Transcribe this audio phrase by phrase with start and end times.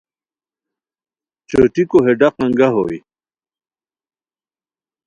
[1.49, 2.97] چوٹیکو ہے ڈاق انگہ ہوئے